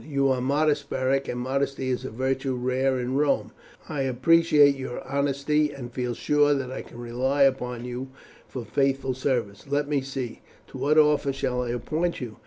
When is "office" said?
10.97-11.35